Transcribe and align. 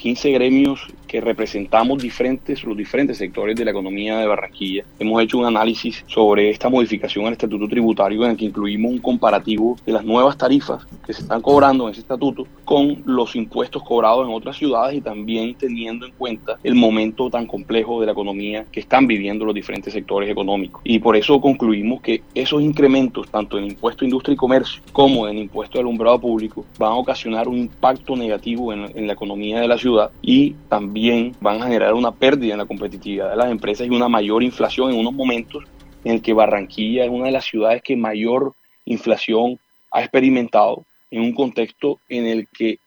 15 0.00 0.32
gremios 0.32 0.80
que 1.10 1.20
representamos 1.20 2.00
diferentes, 2.00 2.62
los 2.62 2.76
diferentes 2.76 3.18
sectores 3.18 3.56
de 3.56 3.64
la 3.64 3.72
economía 3.72 4.18
de 4.18 4.28
Barranquilla, 4.28 4.84
hemos 5.00 5.20
hecho 5.20 5.38
un 5.38 5.44
análisis 5.44 6.04
sobre 6.06 6.50
esta 6.50 6.68
modificación 6.68 7.26
al 7.26 7.32
estatuto 7.32 7.66
tributario 7.66 8.24
en 8.24 8.30
el 8.30 8.36
que 8.36 8.44
incluimos 8.44 8.92
un 8.92 8.98
comparativo 8.98 9.76
de 9.84 9.92
las 9.92 10.04
nuevas 10.04 10.38
tarifas 10.38 10.86
que 11.04 11.12
se 11.12 11.22
están 11.22 11.42
cobrando 11.42 11.86
en 11.86 11.90
ese 11.90 12.02
estatuto 12.02 12.46
con 12.64 13.02
los 13.06 13.34
impuestos 13.34 13.82
cobrados 13.82 14.28
en 14.28 14.32
otras 14.32 14.56
ciudades 14.56 14.98
y 14.98 15.00
también 15.00 15.56
teniendo 15.56 16.06
en 16.06 16.12
cuenta 16.12 16.58
el 16.62 16.76
momento 16.76 17.28
tan 17.28 17.44
complejo 17.44 17.98
de 17.98 18.06
la 18.06 18.12
economía 18.12 18.64
que 18.70 18.78
están 18.78 19.08
viviendo 19.08 19.44
los 19.44 19.54
diferentes 19.56 19.92
sectores 19.92 20.30
económicos. 20.30 20.80
Y 20.84 21.00
por 21.00 21.16
eso 21.16 21.40
concluimos 21.40 22.02
que 22.02 22.22
esos 22.36 22.62
incrementos, 22.62 23.28
tanto 23.32 23.58
en 23.58 23.64
impuesto 23.64 24.04
a 24.04 24.06
industria 24.06 24.34
y 24.34 24.36
comercio 24.36 24.80
como 24.92 25.26
en 25.26 25.38
impuesto 25.38 25.78
de 25.78 25.80
alumbrado 25.80 26.20
público, 26.20 26.64
van 26.78 26.92
a 26.92 26.94
ocasionar 26.94 27.48
un 27.48 27.58
impacto 27.58 28.14
negativo 28.14 28.72
en, 28.72 28.96
en 28.96 29.08
la 29.08 29.14
economía 29.14 29.58
de 29.58 29.66
la 29.66 29.76
ciudad 29.76 30.12
y 30.22 30.54
también 30.68 30.99
van 31.40 31.62
a 31.62 31.64
generar 31.64 31.94
una 31.94 32.12
pérdida 32.12 32.52
en 32.52 32.58
la 32.58 32.66
competitividad 32.66 33.30
de 33.30 33.36
las 33.36 33.50
empresas 33.50 33.86
y 33.86 33.90
una 33.90 34.08
mayor 34.08 34.42
inflación 34.42 34.90
en 34.90 34.98
unos 34.98 35.14
momentos 35.14 35.64
en 36.04 36.12
el 36.12 36.22
que 36.22 36.32
Barranquilla 36.32 37.04
es 37.04 37.10
una 37.10 37.26
de 37.26 37.32
las 37.32 37.44
ciudades 37.44 37.82
que 37.82 37.96
mayor 37.96 38.54
inflación 38.84 39.58
ha 39.90 40.00
experimentado 40.00 40.84
en 41.10 41.22
un 41.22 41.32
contexto 41.32 41.98
en 42.08 42.26
el 42.26 42.48
que 42.48 42.78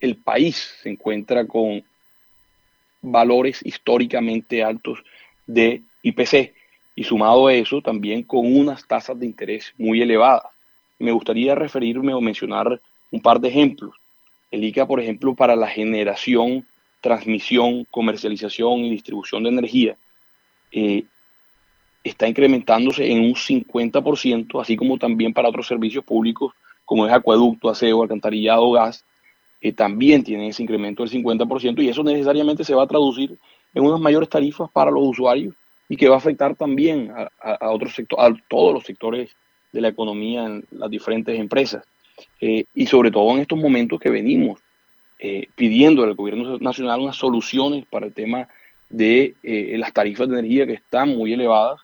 el 0.00 0.16
país 0.16 0.74
se 0.82 0.90
encuentra 0.90 1.46
con 1.46 1.82
valores 3.02 3.60
históricamente 3.64 4.62
altos 4.62 5.02
de 5.46 5.82
IPC 6.02 6.54
y 6.94 7.04
sumado 7.04 7.46
a 7.46 7.54
eso 7.54 7.80
también 7.80 8.22
con 8.22 8.44
unas 8.44 8.86
tasas 8.86 9.18
de 9.18 9.26
interés 9.26 9.72
muy 9.78 10.02
elevadas. 10.02 10.44
Me 10.98 11.12
gustaría 11.12 11.54
referirme 11.54 12.12
o 12.12 12.20
mencionar 12.20 12.80
un 13.10 13.20
par 13.20 13.40
de 13.40 13.48
ejemplos. 13.48 13.94
El 14.50 14.64
ICA, 14.64 14.86
por 14.86 15.00
ejemplo, 15.00 15.34
para 15.34 15.56
la 15.56 15.68
generación, 15.68 16.66
transmisión, 17.00 17.86
comercialización 17.90 18.80
y 18.80 18.90
distribución 18.90 19.42
de 19.42 19.48
energía, 19.50 19.96
eh, 20.72 21.04
está 22.04 22.28
incrementándose 22.28 23.10
en 23.10 23.20
un 23.20 23.34
50%, 23.34 24.60
así 24.60 24.76
como 24.76 24.98
también 24.98 25.32
para 25.32 25.48
otros 25.48 25.66
servicios 25.66 26.04
públicos 26.04 26.52
como 26.84 27.06
es 27.06 27.12
acueducto, 27.12 27.70
aseo, 27.70 28.02
alcantarillado, 28.02 28.72
gas, 28.72 29.04
que 29.60 29.72
también 29.72 30.24
tienen 30.24 30.48
ese 30.48 30.64
incremento 30.64 31.04
del 31.04 31.12
50% 31.12 31.80
y 31.82 31.88
eso 31.88 32.02
necesariamente 32.02 32.64
se 32.64 32.74
va 32.74 32.82
a 32.82 32.88
traducir 32.88 33.38
en 33.74 33.84
unas 33.84 34.00
mayores 34.00 34.28
tarifas 34.28 34.68
para 34.72 34.90
los 34.90 35.06
usuarios 35.06 35.54
y 35.88 35.96
que 35.96 36.08
va 36.08 36.16
a 36.16 36.18
afectar 36.18 36.56
también 36.56 37.12
a, 37.12 37.70
otros 37.70 37.94
sectores, 37.94 38.24
a 38.24 38.48
todos 38.48 38.74
los 38.74 38.84
sectores 38.84 39.30
de 39.72 39.80
la 39.80 39.88
economía 39.88 40.46
en 40.46 40.64
las 40.72 40.90
diferentes 40.90 41.38
empresas. 41.38 41.84
Eh, 42.40 42.64
y 42.74 42.86
sobre 42.86 43.12
todo 43.12 43.30
en 43.34 43.40
estos 43.40 43.58
momentos 43.58 44.00
que 44.00 44.10
venimos 44.10 44.60
eh, 45.20 45.48
pidiendo 45.54 46.02
al 46.02 46.14
gobierno 46.14 46.58
nacional 46.58 47.00
unas 47.00 47.16
soluciones 47.16 47.84
para 47.86 48.06
el 48.06 48.12
tema 48.12 48.48
de 48.88 49.34
eh, 49.42 49.76
las 49.78 49.92
tarifas 49.92 50.28
de 50.28 50.38
energía 50.38 50.66
que 50.66 50.72
están 50.74 51.10
muy 51.10 51.32
elevadas 51.32 51.80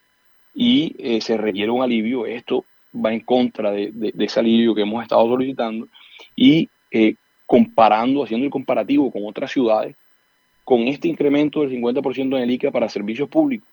y 0.53 0.95
eh, 0.97 1.21
se 1.21 1.37
requiere 1.37 1.71
un 1.71 1.83
alivio. 1.83 2.25
Esto 2.25 2.65
va 2.93 3.13
en 3.13 3.19
contra 3.19 3.71
de, 3.71 3.93
ese 4.17 4.39
alivio 4.39 4.73
que 4.73 4.81
hemos 4.81 5.03
estado 5.03 5.27
solicitando 5.27 5.87
y 6.35 6.67
eh, 6.89 7.13
comparando, 7.45 8.23
haciendo 8.23 8.45
el 8.45 8.51
comparativo 8.51 9.11
con 9.11 9.21
otras 9.25 9.51
ciudades, 9.51 9.95
con 10.63 10.87
este 10.87 11.07
incremento 11.07 11.61
del 11.61 11.71
50% 11.71 12.35
en 12.35 12.43
el 12.43 12.51
ICA 12.51 12.71
para 12.71 12.89
servicios 12.89 13.29
públicos, 13.29 13.69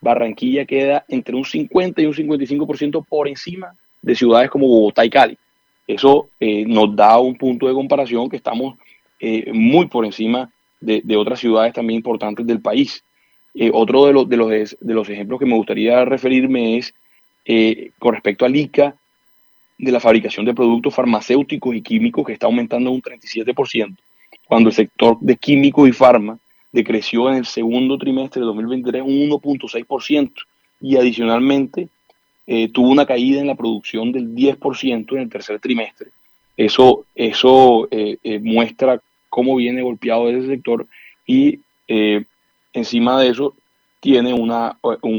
Barranquilla 0.00 0.64
queda 0.64 1.04
entre 1.08 1.34
un 1.34 1.44
50 1.44 2.00
y 2.02 2.06
un 2.06 2.14
55% 2.14 3.04
por 3.06 3.26
encima 3.26 3.74
de 4.00 4.14
ciudades 4.14 4.50
como 4.50 4.68
Bogotá 4.68 5.04
y 5.04 5.10
Cali. 5.10 5.38
Eso 5.86 6.28
eh, 6.38 6.64
nos 6.66 6.94
da 6.94 7.18
un 7.18 7.36
punto 7.36 7.66
de 7.66 7.74
comparación 7.74 8.28
que 8.28 8.36
estamos 8.36 8.76
muy 9.52 9.86
por 9.86 10.04
encima 10.04 10.50
de, 10.80 11.02
de, 11.04 11.16
otras 11.16 11.40
ciudades 11.40 11.74
también 11.74 11.98
importantes 11.98 12.46
del 12.46 12.60
país. 12.60 13.02
Eh, 13.54 13.70
otro 13.72 14.06
de, 14.06 14.12
los, 14.12 14.28
de, 14.28 14.36
los, 14.36 14.48
de 14.48 14.94
los 14.94 15.08
ejemplos 15.08 15.40
que 15.40 15.46
me 15.46 15.56
gustaría 15.56 16.04
referirme 16.04 16.78
es 16.78 16.94
eh, 17.44 17.90
con 17.98 18.14
respecto 18.14 18.44
al 18.44 18.54
ICA 18.54 18.94
de 19.76 19.92
la 19.92 19.98
fabricación 19.98 20.46
de 20.46 20.54
productos 20.54 20.94
farmacéuticos 20.94 21.74
y 21.74 21.82
químicos 21.82 22.24
que 22.24 22.34
está 22.34 22.46
aumentando 22.46 22.90
un 22.90 23.02
37%, 23.02 23.96
cuando 24.46 24.68
el 24.68 24.74
sector 24.74 25.18
de 25.20 25.36
químicos 25.36 25.88
y 25.88 25.92
farma 25.92 26.38
decreció 26.70 27.28
en 27.28 27.36
el 27.36 27.46
segundo 27.46 27.98
trimestre 27.98 28.40
de 28.40 28.46
2023 28.46 29.02
un 29.02 29.30
1.6% 29.30 30.32
y 30.80 30.96
adicionalmente 30.96 31.88
eh, 32.46 32.68
tuvo 32.68 32.90
una 32.90 33.06
caída 33.06 33.40
en 33.40 33.48
la 33.48 33.56
producción 33.56 34.12
del 34.12 34.34
10% 34.34 35.12
en 35.12 35.18
el 35.18 35.30
tercer 35.30 35.58
trimestre. 35.58 36.10
Eso, 36.56 37.06
eso 37.14 37.88
muestra 38.42 39.00
cómo 39.30 39.56
viene 39.56 39.80
golpeado 39.82 40.28
ese 40.28 40.46
sector 40.46 40.86
y 41.26 41.60
encima 42.72 43.20
de 43.20 43.28
eso 43.30 43.54
tiene 44.00 44.32
una, 44.32 44.76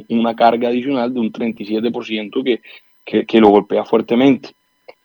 una 0.09 0.35
carga 0.35 0.69
adicional 0.69 1.13
de 1.13 1.19
un 1.19 1.31
37% 1.31 2.43
que, 2.43 3.25
que, 3.25 3.39
lo 3.39 3.49
golpea 3.49 3.85
fuertemente. 3.85 4.49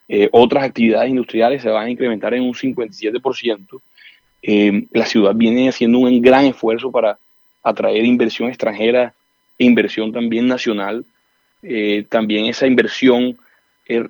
Eh, 0.09 0.29
otras 0.33 0.65
actividades 0.65 1.11
industriales 1.11 1.63
se 1.63 1.69
van 1.69 1.87
a 1.87 1.91
incrementar 1.91 2.33
en 2.35 2.43
un 2.43 2.55
57%. 2.55 3.81
Eh, 4.43 4.87
la 4.93 5.05
ciudad 5.05 5.35
viene 5.35 5.69
haciendo 5.69 5.99
un 5.99 6.23
gran 6.23 6.47
esfuerzo 6.47 6.91
para 6.91 7.19
atraer 7.63 8.05
inversión 8.05 8.49
extranjera 8.49 9.13
e 9.59 9.65
inversión 9.65 10.11
también 10.11 10.47
nacional. 10.47 11.05
Eh, 11.63 12.07
también 12.09 12.47
esa 12.47 12.67
inversión 12.67 13.37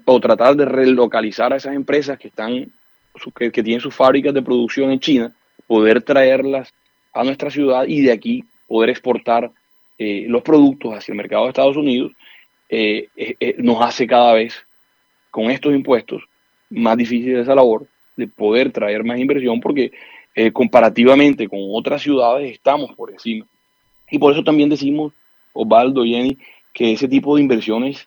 o 0.07 0.21
tratar 0.21 0.57
de 0.57 0.65
relocalizar 0.65 1.53
a 1.53 1.57
esas 1.57 1.75
empresas 1.75 2.19
que 2.19 2.29
están 2.29 2.73
que, 3.35 3.51
que 3.51 3.63
tienen 3.63 3.81
sus 3.81 3.95
fábricas 3.95 4.33
de 4.35 4.43
producción 4.43 4.91
en 4.91 5.01
China, 5.01 5.35
poder 5.67 6.03
traerlas 6.03 6.73
a 7.13 7.25
nuestra 7.25 7.51
ciudad 7.51 7.87
y 7.87 8.03
de 8.03 8.13
aquí 8.13 8.45
poder 8.67 8.91
exportar 8.91 9.51
eh, 9.99 10.27
los 10.29 10.43
productos 10.43 10.95
hacia 10.95 11.13
el 11.13 11.17
mercado 11.17 11.45
de 11.45 11.49
Estados 11.51 11.77
Unidos, 11.77 12.13
eh, 12.69 13.09
eh, 13.17 13.55
nos 13.59 13.81
hace 13.81 14.07
cada 14.07 14.35
vez 14.35 14.55
con 15.31 15.51
estos 15.51 15.75
impuestos 15.75 16.23
más 16.69 16.97
difícil 16.97 17.37
esa 17.37 17.55
labor 17.55 17.87
de 18.17 18.27
poder 18.27 18.73
traer 18.73 19.05
más 19.05 19.19
inversión 19.19 19.61
porque 19.61 19.93
comparativamente 20.53 21.49
con 21.49 21.61
otras 21.73 22.03
ciudades 22.03 22.53
estamos 22.53 22.95
por 22.95 23.11
encima. 23.11 23.47
Y 24.11 24.19
por 24.19 24.35
eso 24.35 24.45
también 24.45 24.69
decimos, 24.69 25.15
Osvaldo, 25.55 26.05
Jenny, 26.05 26.37
que 26.75 26.93
ese 26.93 27.09
tipo 27.09 27.35
de 27.35 27.41
inversiones 27.41 28.07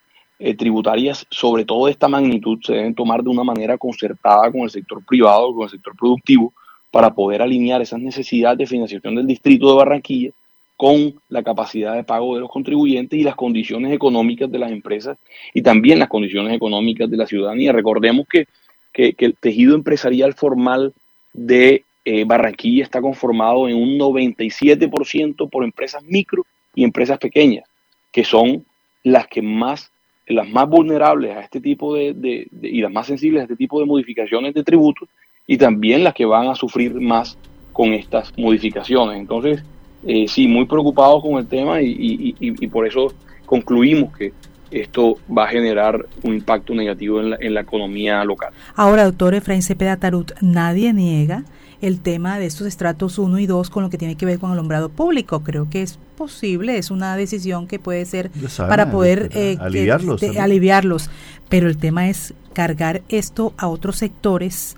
tributarias, 0.57 1.27
sobre 1.29 1.65
todo 1.65 1.85
de 1.85 1.91
esta 1.91 2.07
magnitud, 2.07 2.59
se 2.63 2.73
deben 2.73 2.95
tomar 2.95 3.21
de 3.21 3.29
una 3.29 3.43
manera 3.43 3.77
concertada 3.77 4.49
con 4.51 4.61
el 4.61 4.69
sector 4.69 5.03
privado, 5.05 5.53
con 5.53 5.63
el 5.63 5.69
sector 5.69 5.95
productivo, 5.97 6.53
para 6.91 7.13
poder 7.13 7.41
alinear 7.41 7.81
esas 7.81 7.99
necesidades 7.99 8.57
de 8.57 8.65
financiación 8.65 9.15
del 9.15 9.27
distrito 9.27 9.69
de 9.69 9.75
Barranquilla 9.75 10.31
con 10.79 11.13
la 11.27 11.43
capacidad 11.43 11.93
de 11.93 12.05
pago 12.05 12.35
de 12.35 12.39
los 12.41 12.49
contribuyentes 12.49 13.19
y 13.19 13.23
las 13.23 13.35
condiciones 13.35 13.91
económicas 13.91 14.49
de 14.49 14.59
las 14.59 14.71
empresas 14.71 15.17
y 15.53 15.61
también 15.61 15.99
las 15.99 16.07
condiciones 16.07 16.53
económicas 16.53 17.09
de 17.09 17.17
la 17.17 17.27
ciudadanía. 17.27 17.73
Recordemos 17.73 18.25
que, 18.29 18.47
que, 18.93 19.13
el 19.17 19.35
tejido 19.35 19.75
empresarial 19.75 20.33
formal 20.35 20.93
de 21.33 21.83
eh, 22.05 22.23
Barranquilla 22.23 22.83
está 22.83 23.01
conformado 23.01 23.67
en 23.67 23.75
un 23.75 23.99
97% 23.99 25.49
por 25.49 25.65
empresas 25.65 26.01
micro 26.03 26.45
y 26.73 26.85
empresas 26.85 27.17
pequeñas, 27.17 27.65
que 28.13 28.23
son 28.23 28.65
las 29.03 29.27
que 29.27 29.41
más 29.41 29.91
las 30.29 30.47
más 30.47 30.69
vulnerables 30.69 31.35
a 31.35 31.41
este 31.41 31.59
tipo 31.59 31.95
de, 31.95 32.13
de, 32.13 32.47
y 32.61 32.81
las 32.81 32.91
más 32.91 33.07
sensibles 33.07 33.41
a 33.41 33.43
este 33.43 33.55
tipo 33.55 33.79
de 33.79 33.85
modificaciones 33.85 34.53
de 34.53 34.63
tributos 34.63 35.09
y 35.47 35.57
también 35.57 36.03
las 36.03 36.13
que 36.13 36.25
van 36.25 36.47
a 36.47 36.55
sufrir 36.55 36.93
más 36.93 37.37
con 37.73 37.93
estas 37.93 38.31
modificaciones. 38.37 39.19
Entonces, 39.19 39.63
eh, 40.05 40.27
sí, 40.27 40.47
muy 40.47 40.65
preocupados 40.65 41.23
con 41.23 41.39
el 41.39 41.47
tema 41.47 41.81
y, 41.81 42.67
por 42.67 42.85
eso 42.85 43.13
concluimos 43.45 44.15
que 44.15 44.31
esto 44.69 45.17
va 45.35 45.45
a 45.45 45.47
generar 45.47 46.05
un 46.21 46.35
impacto 46.35 46.75
negativo 46.75 47.19
en 47.19 47.31
la, 47.31 47.37
en 47.39 47.55
la 47.55 47.61
economía 47.61 48.23
local. 48.23 48.53
Ahora, 48.75 49.05
doctor 49.05 49.33
Efraín 49.33 49.63
Cepeda 49.63 49.97
Tarut, 49.97 50.31
nadie 50.41 50.93
niega 50.93 51.43
el 51.81 52.01
tema 52.01 52.39
de 52.39 52.45
estos 52.45 52.67
estratos 52.67 53.17
1 53.17 53.39
y 53.39 53.45
2 53.45 53.69
con 53.69 53.83
lo 53.83 53.89
que 53.89 53.97
tiene 53.97 54.15
que 54.15 54.25
ver 54.25 54.39
con 54.39 54.51
el 54.51 54.57
alumbrado 54.57 54.89
público. 54.89 55.41
Creo 55.41 55.69
que 55.69 55.81
es 55.81 55.99
posible, 56.17 56.77
es 56.77 56.91
una 56.91 57.15
decisión 57.15 57.67
que 57.67 57.79
puede 57.79 58.05
ser 58.05 58.31
para 58.57 58.91
poder 58.91 59.29
eh, 59.33 59.57
aliviarlos, 59.59 60.21
aliviarlos. 60.23 61.09
Pero 61.47 61.67
el 61.67 61.77
tema 61.77 62.09
es 62.09 62.33
cargar 62.53 63.01
esto 63.09 63.53
a 63.57 63.67
otros 63.67 63.97
sectores 63.97 64.75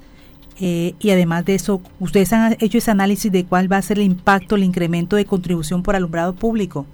eh, 0.63 0.93
y 0.99 1.09
además 1.09 1.43
de 1.45 1.55
eso, 1.55 1.81
¿ustedes 1.99 2.31
han 2.33 2.55
hecho 2.59 2.77
ese 2.77 2.91
análisis 2.91 3.31
de 3.31 3.45
cuál 3.45 3.71
va 3.71 3.77
a 3.77 3.81
ser 3.81 3.97
el 3.97 4.05
impacto, 4.05 4.55
el 4.55 4.63
incremento 4.63 5.15
de 5.15 5.25
contribución 5.25 5.81
por 5.81 5.95
alumbrado 5.95 6.35
público? 6.35 6.85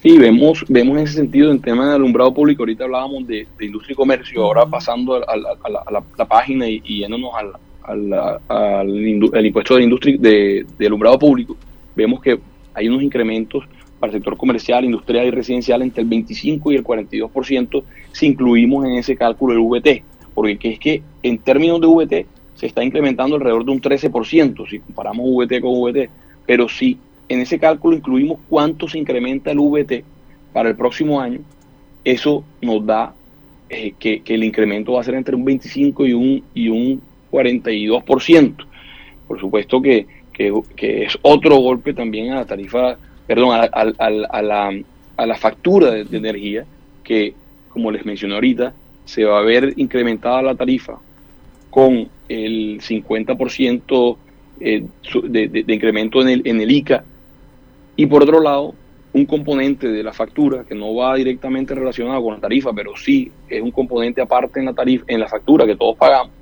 Sí, 0.00 0.18
vemos, 0.18 0.64
vemos 0.68 0.96
en 0.98 1.04
ese 1.04 1.14
sentido 1.14 1.50
en 1.50 1.60
tema 1.60 1.88
de 1.88 1.94
alumbrado 1.96 2.32
público. 2.32 2.62
Ahorita 2.62 2.84
hablábamos 2.84 3.26
de, 3.26 3.48
industria 3.60 3.94
y 3.94 3.96
comercio, 3.96 4.44
ahora 4.44 4.66
pasando 4.66 5.14
a, 5.14 5.36
la, 5.36 6.24
página 6.26 6.68
y, 6.68 6.80
yéndonos 6.80 7.32
al, 7.34 7.52
impuesto 9.46 9.76
de 9.76 9.82
industria 9.82 10.16
de, 10.18 10.86
alumbrado 10.86 11.18
público, 11.18 11.56
vemos 11.94 12.20
que 12.20 12.38
hay 12.74 12.88
unos 12.88 13.02
incrementos 13.02 13.64
para 13.98 14.12
el 14.12 14.18
sector 14.18 14.36
comercial, 14.36 14.84
industrial 14.84 15.26
y 15.26 15.30
residencial 15.30 15.82
entre 15.82 16.02
el 16.02 16.08
25 16.08 16.72
y 16.72 16.76
el 16.76 16.84
42% 16.84 17.82
si 18.12 18.26
incluimos 18.26 18.84
en 18.84 18.92
ese 18.94 19.16
cálculo 19.16 19.52
el 19.52 19.60
VT, 19.60 20.02
porque 20.34 20.58
es 20.62 20.78
que 20.78 21.02
en 21.22 21.38
términos 21.38 21.80
de 21.80 21.86
VT 21.86 22.26
se 22.54 22.66
está 22.66 22.82
incrementando 22.82 23.36
alrededor 23.36 23.64
de 23.64 23.72
un 23.72 23.80
13%, 23.80 24.68
si 24.68 24.80
comparamos 24.80 25.26
VT 25.26 25.60
con 25.60 25.80
VT, 25.80 26.10
pero 26.46 26.68
si 26.68 26.98
en 27.28 27.40
ese 27.40 27.58
cálculo 27.58 27.96
incluimos 27.96 28.38
cuánto 28.48 28.88
se 28.88 28.98
incrementa 28.98 29.50
el 29.50 29.58
VT 29.58 30.04
para 30.52 30.68
el 30.68 30.76
próximo 30.76 31.20
año, 31.20 31.40
eso 32.04 32.44
nos 32.60 32.84
da 32.84 33.14
eh, 33.68 33.94
que, 33.98 34.22
el 34.26 34.44
incremento 34.44 34.92
va 34.92 35.00
a 35.00 35.04
ser 35.04 35.14
entre 35.14 35.34
un 35.34 35.44
25 35.44 36.06
y 36.06 36.12
un, 36.12 36.42
y 36.54 36.68
un 36.68 37.00
42%. 37.32 38.66
Por 39.26 39.40
supuesto 39.40 39.80
que, 39.80 40.06
que, 40.32 41.04
es 41.04 41.18
otro 41.22 41.56
golpe 41.56 41.94
también 41.94 42.32
a 42.32 42.36
la 42.36 42.44
tarifa, 42.44 42.96
perdón, 43.26 43.56
a, 43.56 43.62
a, 43.64 44.42
la, 44.42 44.72
a 45.16 45.26
la 45.26 45.36
factura 45.36 45.90
de, 45.90 46.16
energía, 46.16 46.64
que 47.02 47.34
como 47.70 47.90
les 47.90 48.04
mencioné 48.04 48.34
ahorita, 48.34 48.74
se 49.04 49.24
va 49.24 49.38
a 49.38 49.42
ver 49.42 49.72
incrementada 49.76 50.42
la 50.42 50.54
tarifa 50.54 50.98
con 51.70 52.06
el 52.28 52.80
50% 52.80 54.16
eh, 54.60 54.84
de, 55.24 55.48
de, 55.48 55.74
incremento 55.74 56.20
en 56.20 56.28
el, 56.28 56.42
en 56.44 56.60
el 56.60 56.70
ICA 56.70 57.02
y 57.96 58.06
por 58.06 58.22
otro 58.22 58.40
lado 58.40 58.74
un 59.14 59.26
componente 59.26 59.88
de 59.88 60.02
la 60.02 60.12
factura 60.12 60.64
que 60.64 60.74
no 60.74 60.94
va 60.94 61.16
directamente 61.16 61.74
relacionado 61.74 62.22
con 62.22 62.34
la 62.34 62.40
tarifa, 62.40 62.72
pero 62.72 62.96
sí 62.96 63.30
es 63.48 63.62
un 63.62 63.70
componente 63.70 64.22
aparte 64.22 64.60
en 64.60 64.66
la 64.66 64.72
tarifa, 64.72 65.04
en 65.06 65.20
la 65.20 65.28
factura 65.28 65.66
que 65.66 65.76
todos 65.76 65.96
pagamos, 65.96 66.32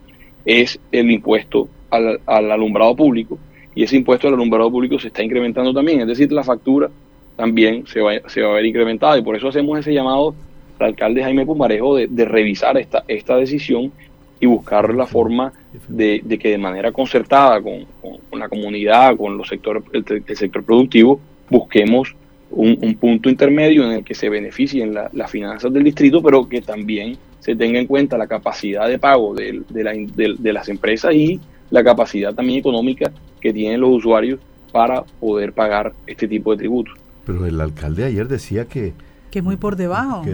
es 0.45 0.79
el 0.93 1.11
impuesto 1.11 1.69
al, 1.91 2.21
alumbrado 2.27 2.95
público. 2.97 3.39
Y 3.75 3.85
ese 3.85 3.97
impuesto 3.97 4.29
al 4.29 4.35
alumbrado 4.35 4.71
público 4.71 4.99
se 4.99 5.09
está 5.09 5.23
incrementando 5.23 5.73
también, 5.73 6.01
es 6.01 6.07
decir, 6.07 6.31
la 6.33 6.43
factura 6.43 6.91
también 7.37 7.87
se 7.87 8.01
va, 8.01 8.13
se 8.27 8.43
va 8.43 8.51
a 8.51 8.55
ver 8.55 8.67
incrementada. 8.67 9.19
Y 9.19 9.23
por 9.23 9.37
eso 9.37 9.49
hacemos 9.49 9.79
ese 9.79 9.95
llamado 9.95 10.35
al 10.79 10.89
alcalde 10.89 11.23
Jaime 11.23 11.47
Pumarejo 11.47 11.97
de, 11.97 12.07
de 12.09 12.25
revisar 12.25 12.77
esta, 12.77 13.05
esta 13.09 13.37
decisión 13.37 13.93
y 14.41 14.47
buscar 14.47 14.95
la 14.95 15.07
forma 15.07 15.53
de, 15.87 16.21
de 16.25 16.39
que 16.39 16.49
de 16.51 16.59
manera 16.59 16.93
concertada 16.93 17.61
con, 17.61 17.87
con, 18.01 18.39
la 18.39 18.49
comunidad, 18.49 19.17
con 19.17 19.37
los 19.37 19.49
sectores, 19.49 19.83
el 19.93 20.37
sector 20.37 20.65
productivo, 20.65 21.21
busquemos 21.51 22.15
un, 22.51 22.95
punto 22.95 23.29
intermedio 23.29 23.85
en 23.85 23.93
el 23.93 24.05
que 24.05 24.15
se 24.15 24.29
beneficien 24.29 24.95
las 24.95 25.31
finanzas 25.31 25.73
del 25.73 25.85
distrito, 25.85 26.23
pero 26.23 26.49
que 26.49 26.63
también 26.63 27.17
se 27.41 27.57
tenga 27.57 27.79
en 27.79 27.87
cuenta 27.87 28.17
la 28.17 28.27
capacidad 28.27 28.89
de 28.89 28.99
pago 28.99 29.35
de, 29.35 29.63
de, 29.69 30.53
las 30.53 30.69
empresas 30.69 31.15
y 31.15 31.41
la 31.71 31.83
capacidad 31.83 32.35
también 32.35 32.59
económica 32.59 33.11
que 33.41 33.53
tienen 33.53 33.81
los 33.81 33.91
usuarios 33.91 34.39
para 34.73 35.03
poder 35.03 35.53
pagar 35.53 35.93
este 36.07 36.29
tipo 36.29 36.53
de 36.53 36.59
tributos. 36.59 36.95
Pero 37.25 37.47
el 37.47 37.61
alcalde 37.61 38.05
ayer 38.05 38.29
decía 38.29 38.67
que... 38.67 38.93
Que 39.31 39.43
muy 39.43 39.57
por 39.57 39.77
debajo. 39.77 40.23
Que 40.23 40.33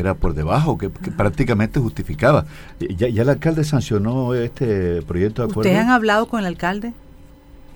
era, 0.00 0.14
por 0.14 0.34
debajo, 0.34 0.76
que, 0.76 0.90
prácticamente 0.90 1.80
justificaba. 1.80 2.44
¿Ya, 2.78 3.08
¿Ya, 3.08 3.22
el 3.22 3.28
alcalde 3.28 3.64
sancionó 3.64 4.34
este 4.34 5.00
proyecto 5.02 5.42
de 5.42 5.50
acuerdo? 5.50 5.70
¿Ustedes 5.70 5.78
han 5.78 5.90
hablado 5.90 6.26
con 6.26 6.40
el 6.40 6.46
alcalde? 6.46 6.92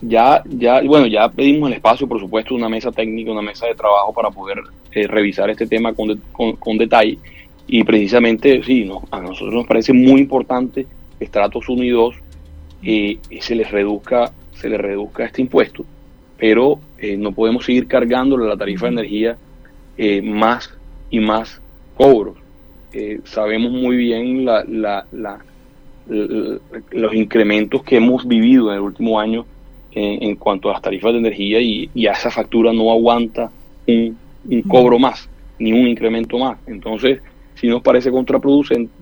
ya, 0.02 0.42
ya, 0.44 0.82
bueno, 0.82 1.06
ya 1.06 1.28
pedimos 1.28 1.70
el 1.70 1.76
espacio, 1.76 2.08
por 2.08 2.20
supuesto, 2.20 2.54
una 2.54 2.68
mesa 2.68 2.90
técnica, 2.90 3.30
una 3.30 3.42
mesa 3.42 3.66
de 3.66 3.74
trabajo 3.74 4.12
para 4.12 4.30
poder 4.30 4.58
eh, 4.90 5.06
revisar 5.06 5.48
este 5.48 5.66
tema 5.66 5.94
con, 5.94 6.20
con, 6.58 6.76
detalle. 6.76 7.18
Y 7.66 7.84
precisamente, 7.84 8.62
sí, 8.62 8.84
no, 8.84 9.02
a 9.10 9.20
nosotros 9.20 9.54
nos 9.54 9.66
parece 9.66 9.92
muy 9.92 10.20
importante 10.20 10.86
que 11.18 11.24
estratos 11.24 11.68
1 11.68 11.84
y 11.84 11.90
2 11.90 12.14
eh, 12.82 13.18
se 13.40 13.54
les 13.54 13.70
reduzca, 13.70 14.32
se 14.52 14.68
les 14.68 14.80
reduzca 14.80 15.24
este 15.24 15.42
impuesto, 15.42 15.84
pero 16.36 16.78
eh, 16.98 17.16
no 17.16 17.32
podemos 17.32 17.64
seguir 17.64 17.86
cargándole 17.86 18.46
la 18.46 18.56
tarifa 18.56 18.86
de 18.86 18.92
energía 18.92 19.38
más 20.24 20.72
y 21.10 21.20
más 21.20 21.60
cobros. 21.94 22.36
sabemos 23.24 23.70
muy 23.70 23.96
bien 23.96 24.44
la, 24.44 24.64
la, 24.64 25.06
la, 25.12 25.38
los 26.08 27.14
incrementos 27.14 27.82
que 27.82 27.96
hemos 27.96 28.26
vivido 28.26 28.70
en 28.70 28.76
el 28.76 28.80
último 28.80 29.20
año 29.20 29.46
en, 29.94 30.36
cuanto 30.36 30.70
a 30.70 30.72
las 30.72 30.82
tarifas 30.82 31.12
de 31.12 31.18
energía 31.18 31.60
y, 31.60 31.90
y 31.94 32.06
a 32.06 32.12
esa 32.12 32.30
factura 32.30 32.72
no 32.72 32.90
aguanta 32.90 33.50
un, 33.86 34.16
cobro 34.66 34.98
más, 34.98 35.28
ni 35.58 35.72
un 35.72 35.86
incremento 35.86 36.38
más. 36.38 36.58
Entonces, 36.66 37.20
si 37.54 37.68
nos 37.68 37.82
parece 37.82 38.10
contraproducente 38.10 38.92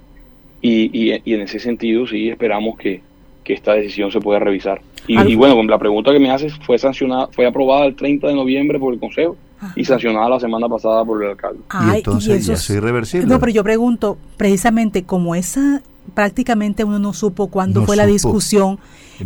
y, 0.60 1.12
y, 1.24 1.34
en 1.34 1.40
ese 1.40 1.58
sentido 1.58 2.06
sí 2.06 2.28
esperamos 2.28 2.78
que, 2.78 3.02
esta 3.50 3.74
decisión 3.74 4.12
se 4.12 4.20
pueda 4.20 4.38
revisar. 4.38 4.80
Y, 5.08 5.34
bueno, 5.34 5.60
la 5.64 5.76
pregunta 5.76 6.12
que 6.12 6.20
me 6.20 6.30
haces 6.30 6.54
fue 6.60 6.78
sancionada, 6.78 7.26
fue 7.32 7.46
aprobada 7.46 7.84
el 7.84 7.96
30 7.96 8.28
de 8.28 8.34
noviembre 8.34 8.78
por 8.78 8.94
el 8.94 9.00
Consejo 9.00 9.36
y 9.76 9.84
sancionada 9.84 10.28
la 10.28 10.40
semana 10.40 10.68
pasada 10.68 11.04
por 11.04 11.22
el 11.22 11.30
alcalde. 11.30 11.60
y 11.72 11.96
entonces 11.96 12.46
ya 12.46 12.54
es 12.54 12.70
irreversible. 12.70 13.26
No, 13.26 13.38
pero 13.38 13.52
yo 13.52 13.62
pregunto, 13.62 14.18
precisamente 14.36 15.04
como 15.04 15.34
esa 15.34 15.82
prácticamente 16.14 16.84
uno 16.84 16.98
no 16.98 17.12
supo 17.12 17.48
cuándo 17.48 17.84
fue 17.84 17.96
la 17.96 18.06
discusión. 18.06 18.78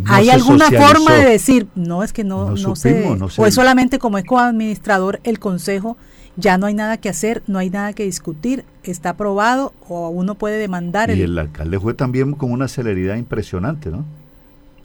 ¿Hay 0.05 0.29
alguna 0.29 0.69
forma 0.69 1.13
de 1.13 1.29
decir, 1.29 1.67
no, 1.75 2.03
es 2.03 2.13
que 2.13 2.23
no, 2.23 2.51
no, 2.51 2.75
sé, 2.75 3.17
o 3.37 3.45
es 3.45 3.53
solamente 3.53 3.97
como 3.97 4.17
es 4.17 4.25
administrador 4.29 5.19
el 5.23 5.39
consejo, 5.39 5.97
ya 6.35 6.57
no 6.57 6.65
hay 6.65 6.73
nada 6.73 6.97
que 6.97 7.07
hacer, 7.07 7.43
no 7.47 7.59
hay 7.59 7.69
nada 7.69 7.93
que 7.93 8.03
discutir, 8.03 8.65
está 8.83 9.11
aprobado 9.11 9.73
o 9.87 10.09
uno 10.09 10.35
puede 10.35 10.57
demandar. 10.57 11.09
Y 11.11 11.21
el, 11.21 11.37
alcalde 11.37 11.79
fue 11.79 11.93
también 11.93 12.33
con 12.33 12.51
una 12.51 12.67
celeridad 12.67 13.15
impresionante, 13.15 13.89
¿no? 13.89 14.03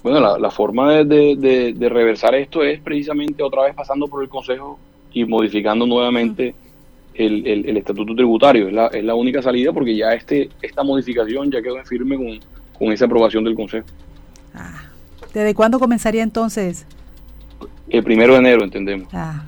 Bueno, 0.03 0.39
la, 0.39 0.51
forma 0.51 0.93
de, 1.05 1.75
de, 1.77 1.89
reversar 1.91 2.35
esto 2.35 2.63
es 2.63 2.81
precisamente 2.81 3.43
otra 3.43 3.65
vez 3.65 3.75
pasando 3.75 4.09
por 4.09 4.23
el 4.23 4.31
consejo 4.31 4.79
y 5.13 5.25
modificando 5.25 5.87
nuevamente 5.87 6.55
el, 7.15 7.47
el, 7.47 7.77
estatuto 7.77 8.15
tributario. 8.15 8.69
Es 8.69 8.73
la, 8.73 8.87
es 8.89 9.05
la 9.05 9.15
única 9.15 9.43
salida 9.43 9.73
porque 9.73 9.97
ya 9.97 10.13
este 10.13 10.49
esta 10.63 10.83
modificación 10.83 11.51
ya 11.51 11.61
quedó 11.61 11.79
en 11.79 11.87
firme 11.87 12.17
con, 12.17 12.41
con 12.79 12.93
esa 12.93 13.05
aprobación 13.07 13.45
del 13.45 13.55
Consejo. 13.55 13.87
Ah, 14.55 14.83
¿Desde 15.35 15.55
cuándo 15.55 15.79
comenzaría 15.79 16.23
entonces? 16.23 16.87
El 17.89 18.03
primero 18.05 18.35
de 18.35 18.39
enero, 18.39 18.65
entendemos. 18.65 19.09
Ah. 19.13 19.45